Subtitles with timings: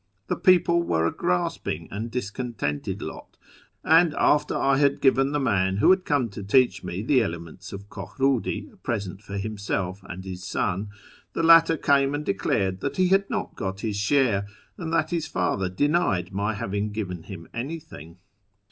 [0.29, 3.37] The people were a grasping and discontented lot,
[3.83, 7.71] and after I had given the man who had come to teach me the elements
[7.71, 10.89] of Kohrudi a present for himself and his son,
[11.33, 15.27] the latter came and declared that he had not got his share, and that his
[15.27, 18.17] father denied my having given him anything.